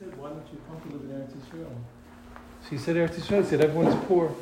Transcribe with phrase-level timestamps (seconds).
[0.00, 1.72] said, why don't you come to live in Eretz Israel?
[2.70, 3.44] She said, Eretz Israel.
[3.44, 4.34] Said, everyone's poor.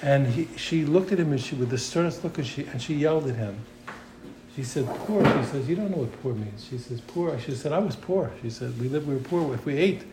[0.00, 2.80] And he, she looked at him and she, with the sternest look, and she, and
[2.80, 3.58] she yelled at him.
[4.56, 5.22] She said, poor.
[5.22, 6.64] She says, you don't know what poor means.
[6.64, 7.38] She says, poor.
[7.38, 8.32] She said, I was poor.
[8.40, 9.52] She said, we lived, we were poor.
[9.54, 10.04] If we ate,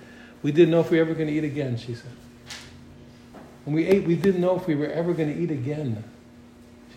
[0.44, 2.12] we didn't know if we were ever going to eat again, she said.
[3.64, 6.04] When we ate, we didn't know if we were ever going to eat again.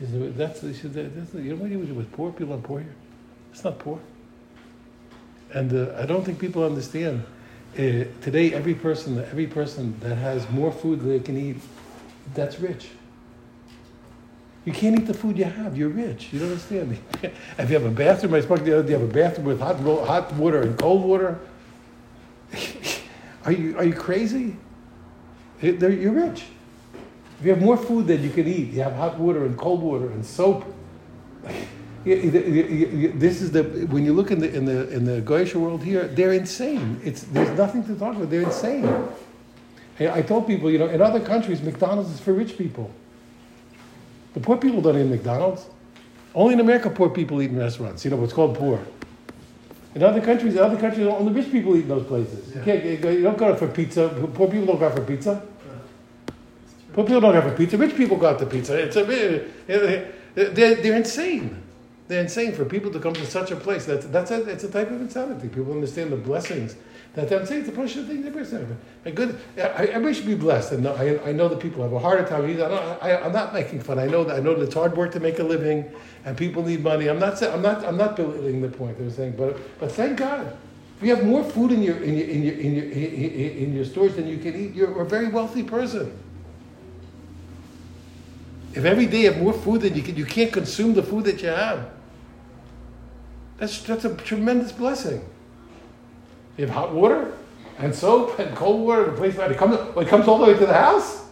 [0.01, 2.33] She said, that's, she said, that's, you know what you do with poor?
[2.33, 2.95] People are poor here.
[3.53, 4.01] It's not poor.
[5.53, 7.25] And I don't think people understand.
[7.75, 11.57] Uh, today, every person, every person that has more food than they can eat,
[12.35, 12.89] that's rich.
[14.65, 15.77] You can't eat the food you have.
[15.77, 16.29] You're rich.
[16.33, 16.91] You don't understand.
[16.91, 16.99] Me.
[17.59, 19.61] if you have a bathroom, I spoke the other day, you have a bathroom with
[19.61, 21.39] hot, hot water and cold water.
[23.45, 24.57] are, you, are you crazy?
[25.63, 26.45] You're rich.
[27.41, 29.81] If you have more food than you can eat, you have hot water and cold
[29.81, 30.65] water and soap.
[32.05, 36.07] This is the when you look in the in the in the Goyish world here,
[36.09, 37.01] they're insane.
[37.05, 38.31] It's there's nothing to talk about.
[38.31, 38.87] They're insane.
[40.01, 42.91] I told people, you know, in other countries, McDonald's is for rich people.
[44.35, 45.67] The poor people don't eat McDonald's.
[46.35, 48.05] Only in America, poor people eat in restaurants.
[48.05, 48.81] You know what's called poor.
[49.97, 52.51] In other countries, in other countries, only rich people eat in those places.
[52.51, 52.59] Yeah.
[52.59, 54.09] You, can't, you don't go out for pizza.
[54.35, 55.43] Poor people don't go out for pizza.
[56.93, 57.77] Poor people don't go out for pizza.
[57.77, 58.79] Rich people go out to pizza.
[58.79, 59.75] It's a, eh, eh,
[60.37, 61.63] eh, they're, they're insane.
[62.09, 63.85] They're insane for people to come to such a place.
[63.85, 65.49] That's, that's a, it's a type of insanity.
[65.49, 66.75] People understand the blessings
[67.15, 68.79] that I'm saying it's a punishment thing.
[69.05, 70.73] A good, everybody should be blessed.
[70.73, 72.45] And I, I know that people have a harder time.
[73.03, 73.99] I, am not making fun.
[73.99, 75.91] I know that I know that it's hard work to make a living,
[76.25, 77.09] and people need money.
[77.09, 80.57] I'm not I'm not I'm not belittling the point they're saying, but but thank God,
[80.99, 83.85] if you have more food in your in your in your in your in your
[83.85, 86.17] stores than you can eat, you're a very wealthy person.
[88.75, 91.25] If every day you have more food than you can, you can't consume the food
[91.25, 91.91] that you have.
[93.59, 95.25] That's that's a tremendous blessing.
[96.57, 97.35] You have hot water
[97.79, 99.05] and soap and cold water.
[99.07, 101.25] The place where it comes, well, it comes all the way to the house.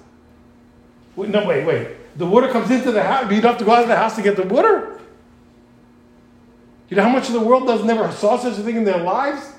[1.16, 1.88] Wait, no, wait, wait.
[2.16, 3.30] The water comes into the house.
[3.30, 5.00] You don't have to go out of the house to get the water.
[6.88, 8.98] You know how much of the world does never saw such a thing in their
[8.98, 9.52] lives?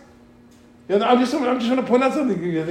[0.87, 2.41] You know, I'm just, I'm just trying to point out something.
[2.41, 2.63] You,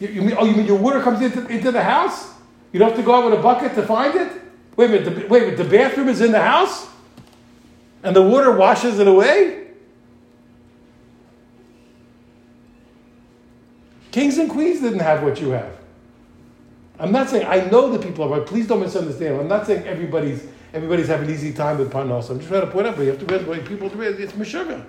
[0.00, 2.32] you, mean, oh, you mean your water comes into, into the house?
[2.72, 4.32] You don't have to go out with a bucket to find it?
[4.76, 6.88] Wait a minute, the, wait a minute, the bathroom is in the house?
[8.04, 9.68] And the water washes it away?
[14.12, 15.76] Kings and queens didn't have what you have.
[17.00, 19.40] I'm not saying I know the people are, but please don't misunderstand.
[19.40, 22.30] I'm not saying everybody's everybody's having an easy time with panos.
[22.30, 24.84] I'm just trying to point out, but you have to realize people realize it's meshuggah.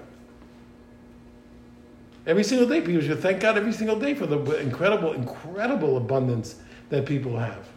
[2.28, 6.56] Every single day, people should thank God every single day for the incredible, incredible abundance
[6.90, 7.68] that people have.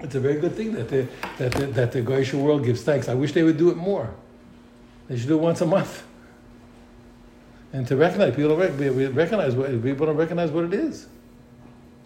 [0.00, 3.08] It's a very good thing that the that the, that the Goyish world gives thanks.
[3.08, 4.12] I wish they would do it more.
[5.08, 6.04] They should do it once a month
[7.74, 11.08] and to recognize people don't recognize what people don't recognize what it is.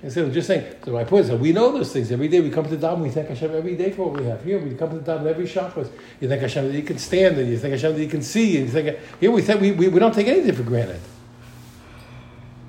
[0.02, 2.10] Instead of just saying, so my point is that we know those things.
[2.10, 4.42] Every day we come to Dam, we thank Hashem every day for what we have.
[4.42, 5.90] Here we come to Dam every chakras.
[6.20, 8.56] You thank Hashem that you can stand, and you thank Hashem that you can see,
[8.56, 11.00] and you think here we think we, we, we don't take anything for granted.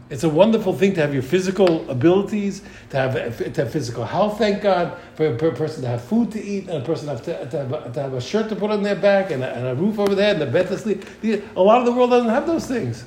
[0.10, 4.40] It's a wonderful thing to have your physical abilities, to have, to have physical health,
[4.40, 7.24] thank God, for a person to have food to eat, and a person to have,
[7.26, 9.56] to, to have, a, to have a shirt to put on their back, and a,
[9.56, 11.06] and a roof over their head, and a bed to sleep.
[11.24, 13.06] A lot of the world doesn't have those things.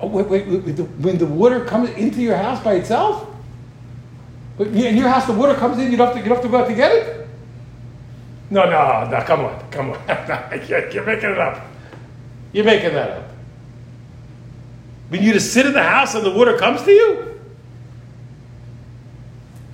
[0.00, 3.28] Oh, wait, wait, wait, when the water comes into your house by itself?
[4.58, 6.50] In your house, the water comes in, you don't have to, you don't have to
[6.50, 7.28] go out to get it?
[8.50, 10.00] No, no, no, come on, come on.
[10.68, 11.69] You're making it up.
[12.52, 13.30] You're making that up.
[15.08, 17.40] When you just sit in the house and the water comes to you?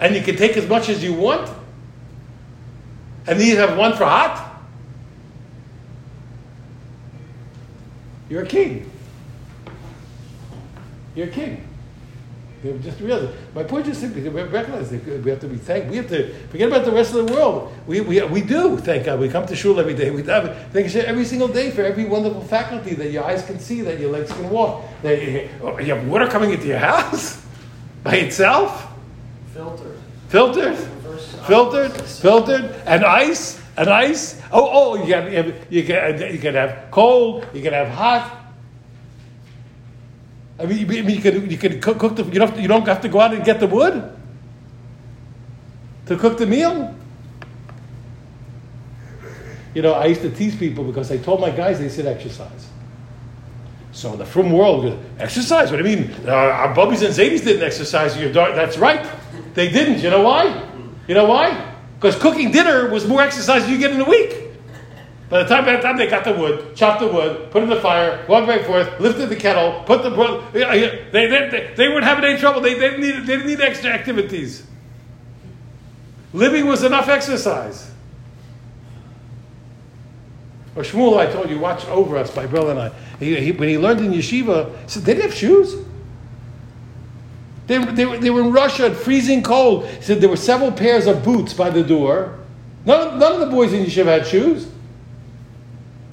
[0.00, 1.50] And you can take as much as you want?
[3.26, 4.60] And then you have one for hot?
[8.28, 8.90] You're a king.
[11.14, 11.66] You're a king.
[12.66, 13.34] You just realize it.
[13.54, 15.90] My point is simply to recognize that we have to be thankful.
[15.90, 17.72] We have to forget about the rest of the world.
[17.86, 19.20] We, we, we do, thank God.
[19.20, 20.10] We come to shul every day.
[20.10, 23.60] We have, thank God every single day for every wonderful faculty that your eyes can
[23.60, 24.84] see, that your legs can walk.
[25.02, 27.44] That you, oh, you have water coming into your house
[28.02, 28.92] by itself.
[29.52, 29.98] Filtered.
[30.28, 30.76] Filtered.
[31.46, 31.92] Filtered.
[31.92, 32.64] Filtered.
[32.86, 33.62] And ice.
[33.76, 34.40] And ice.
[34.50, 37.46] Oh, oh, you can, you can, you can have cold.
[37.54, 38.45] You can have hot.
[40.58, 42.86] I mean, you, you can you can cook, cook the you don't to, you don't
[42.86, 44.12] have to go out and get the wood
[46.06, 46.94] to cook the meal.
[49.74, 52.66] You know, I used to tease people because I told my guys they said exercise.
[53.92, 55.70] So the frum world exercise.
[55.70, 56.14] What do you mean?
[56.26, 58.16] Uh, our bubbies and zadies didn't exercise.
[58.16, 59.06] Your daughter, that's right,
[59.54, 60.02] they didn't.
[60.02, 60.66] You know why?
[61.08, 61.74] You know why?
[61.96, 64.45] Because cooking dinner was more exercise than you get in a week.
[65.28, 67.68] By the time, by the time they got the wood, chopped the wood, put in
[67.68, 70.10] the fire, walked back forth, lifted the kettle, put the
[70.52, 72.60] they they, they, they weren't having any trouble.
[72.60, 74.64] They, they, didn't need, they didn't need extra activities.
[76.32, 77.90] Living was enough exercise.
[80.76, 82.92] Or Shmuel, I told you, watched over us, my brother and I.
[83.18, 85.74] He, he, when he learned in yeshiva, he said, they didn't have shoes.
[87.66, 89.88] They, they, were, they were in Russia, freezing cold.
[89.88, 92.38] He said there were several pairs of boots by the door.
[92.84, 94.68] None none of the boys in yeshiva had shoes.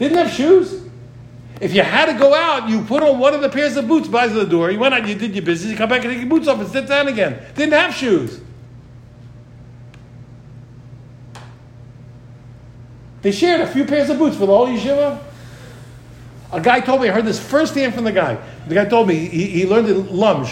[0.04, 0.82] Didn't have shoes.
[1.62, 4.10] If you had to go out, you put on one of the pairs of boots
[4.10, 4.70] by the door.
[4.70, 6.60] You went out, you did your business, you come back and take your boots off
[6.60, 7.42] and sit down again.
[7.56, 8.42] Didn't have shoes.
[13.22, 15.24] They shared a few pairs of boots for the whole yeshiva.
[16.52, 18.38] A guy told me, I heard this firsthand from the guy.
[18.68, 20.50] The guy told me he, he learned in Lumj.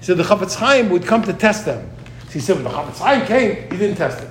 [0.00, 1.90] He said the Chafetz Chaim would come to test them.
[2.32, 4.30] He said when the Chafetz Chaim came, he didn't test it.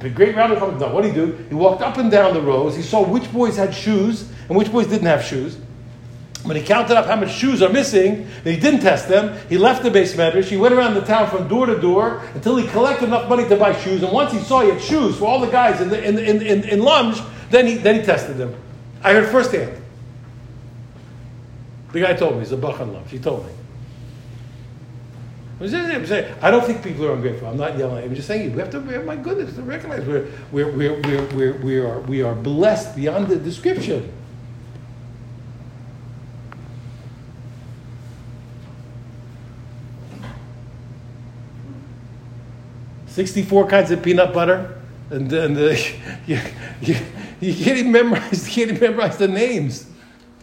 [0.00, 0.92] The great rabbi comes down.
[0.92, 1.32] What did he do?
[1.48, 2.76] He walked up and down the rows.
[2.76, 5.58] He saw which boys had shoes and which boys didn't have shoes.
[6.42, 9.58] When he counted up how much shoes are missing, and he didn't test them, he
[9.58, 10.44] left the beis medrash.
[10.44, 13.56] He went around the town from door to door until he collected enough money to
[13.56, 14.02] buy shoes.
[14.02, 16.42] And once he saw he had shoes for all the guys in, the, in, in,
[16.42, 17.14] in, in
[17.50, 18.54] then he, then he tested them.
[19.02, 19.82] I heard firsthand.
[21.92, 23.08] The guy told me, he's a Bach Lumj.
[23.08, 23.52] He told me.
[25.58, 27.48] I don't think people are ungrateful.
[27.48, 28.04] I'm not yelling.
[28.04, 28.80] I'm just saying we have to.
[28.80, 33.28] My goodness, to recognize we're we're we're we're, we're we are we are blessed beyond
[33.28, 34.12] the description.
[43.06, 45.74] Sixty-four kinds of peanut butter, and and uh,
[46.26, 46.38] you,
[46.82, 46.96] you,
[47.40, 48.46] you can't even memorize.
[48.46, 49.86] You can't even memorize the names.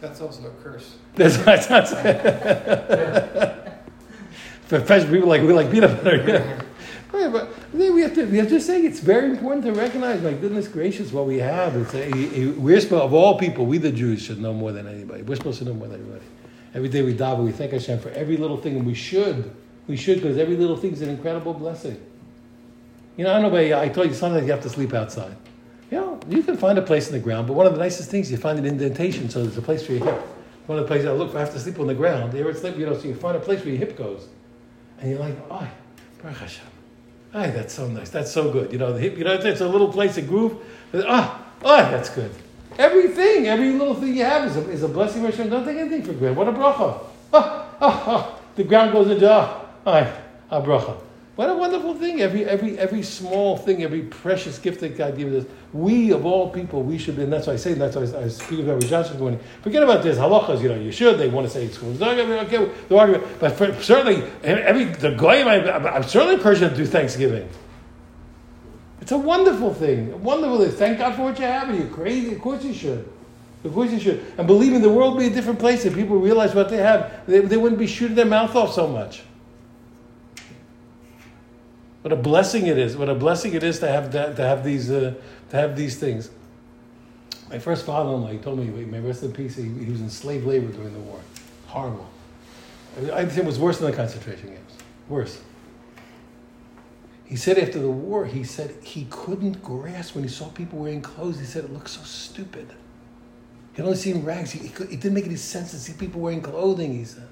[0.00, 0.96] That's also a curse.
[1.14, 1.68] That's, that's
[4.68, 6.24] professional people like we like peanut butter.
[6.26, 6.62] Yeah.
[7.12, 10.22] Right, but we have to we have to say it's very important to recognize.
[10.22, 11.76] My goodness gracious, what we have.
[11.76, 14.86] It's a, a, we're supposed of all people, we the Jews should know more than
[14.86, 15.22] anybody.
[15.22, 16.24] We're supposed to know more than everybody.
[16.74, 19.54] Every day we daven, we thank Hashem for every little thing, and we should.
[19.86, 22.00] We should because every little thing is an incredible blessing.
[23.16, 23.80] You know, I don't know.
[23.80, 25.36] I told you sometimes you have to sleep outside.
[25.90, 28.10] You know, you can find a place in the ground, but one of the nicest
[28.10, 30.20] things you find an indentation, so there's a place for your hip.
[30.66, 32.32] One of the places I look for, I have to sleep on the ground.
[32.32, 34.26] You ever sleep, you know, so you find a place where your hip goes.
[35.00, 35.68] And you're like, oh,
[36.22, 36.66] Baruch Hashem.
[37.34, 38.10] Ay, that's so nice.
[38.10, 38.72] That's so good.
[38.72, 40.56] You know, the you know, it's a little place, a groove.
[40.94, 42.32] Ah, oh, that's good.
[42.78, 45.24] Everything, every little thing you have is a, is a blessing.
[45.24, 45.50] Hashem.
[45.50, 46.36] Don't take anything for granted.
[46.36, 47.00] What a bracha.
[47.32, 48.38] Ah, ah, ah.
[48.54, 50.12] The ground goes into, ah, ay,
[50.50, 50.96] a bracha.
[51.36, 52.20] What a wonderful thing.
[52.20, 55.52] Every, every, every small thing, every precious gift that God gives us.
[55.72, 58.24] We, of all people, we should be, and that's why I say, that's why I,
[58.24, 59.40] I speak about Joshua morning.
[59.62, 61.90] Forget about this halachas, you know, you should, they want to say it's cool.
[62.00, 63.40] Okay, the argument.
[63.40, 67.48] But for, certainly, every, the goyim, I, I'm certainly encouraging to do Thanksgiving.
[69.00, 70.12] It's a wonderful thing.
[70.12, 70.70] A wonderful thing.
[70.70, 72.32] Thank God for what you have, and you're crazy.
[72.34, 73.08] Of course you should.
[73.64, 74.24] Of course you should.
[74.38, 76.76] And believe me, the world would be a different place if people realized what they
[76.76, 77.26] have.
[77.26, 79.22] They, they wouldn't be shooting their mouth off so much.
[82.04, 82.98] What a blessing it is!
[82.98, 85.14] What a blessing it is to have that, to have these uh,
[85.48, 86.28] to have these things.
[87.48, 89.56] My first father-in-law, he told me, may rest in peace.
[89.56, 91.18] He, he was in slave labor during the war.
[91.66, 92.06] Horrible.
[93.10, 94.74] I think it was worse than the concentration camps.
[95.08, 95.40] Worse.
[97.24, 101.00] He said after the war, he said he couldn't grasp when he saw people wearing
[101.00, 101.38] clothes.
[101.40, 102.68] He said it looked so stupid.
[103.72, 104.50] He had only seen rags.
[104.50, 106.92] He, he, could, it didn't make any sense to see people wearing clothing.
[106.98, 107.28] He said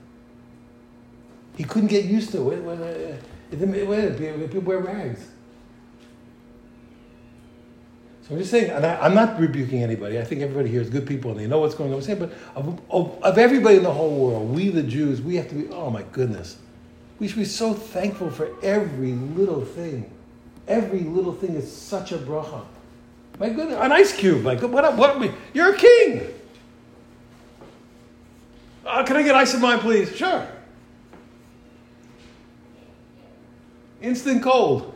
[1.58, 3.23] he couldn't get used to it.
[3.52, 5.28] Uh, People wear rags.
[8.23, 10.18] So I'm just saying, and I, am not rebuking anybody.
[10.18, 12.00] I think everybody here is good people and they know what's going on.
[12.02, 15.49] Saying, but of, of, of, everybody in the whole world, we the Jews, we have
[15.49, 16.56] to be, oh my goodness.
[17.18, 20.11] We should be so thankful for every little thing.
[20.68, 22.64] Every little thing is such a bracha.
[23.38, 24.42] My goodness, an ice cube.
[24.42, 26.28] My good, what, what, you're a king.
[28.87, 30.14] Uh, can I get ice in mine, please?
[30.14, 30.47] Sure.
[34.02, 34.94] Instant cold.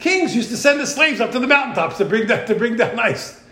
[0.00, 2.76] Kings used to send the slaves up to the mountaintops to bring that to bring
[2.76, 3.42] down ice.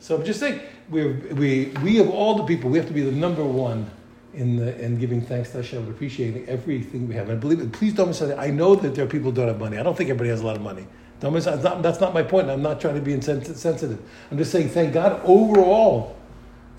[0.00, 3.12] So just saying, we we we of all the people, we have to be the
[3.12, 3.90] number one
[4.34, 7.28] in the, in giving thanks to Hashem, and appreciating everything we have.
[7.28, 8.48] And believe it, please don't misunderstand.
[8.48, 9.78] I know that there are people who don't have money.
[9.78, 10.86] I don't think everybody has a lot of money.
[11.20, 12.48] Don't not, that's not my point.
[12.48, 13.98] I'm not trying to be insensitive.
[14.30, 16.16] I'm just saying, thank God overall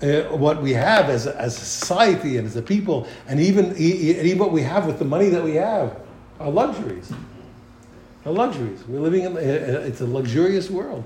[0.02, 3.76] uh, what we have as a, as a society and as a people, and even,
[3.76, 5.96] even what we have with the money that we have,
[6.38, 7.12] are luxuries.
[8.24, 8.82] Are luxuries.
[8.86, 11.04] We're living in, uh, uh, it's a luxurious world.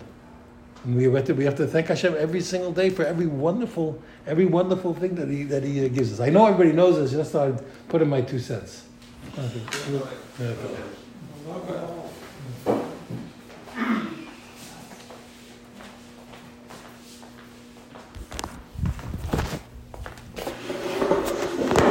[0.85, 4.01] And we have, to, we have to thank Hashem every single day for every wonderful,
[4.27, 6.21] every wonderful thing that He, that he gives us.
[6.21, 8.85] I know everybody knows this, just thought I'd put in my two cents.
[11.49, 11.85] Okay.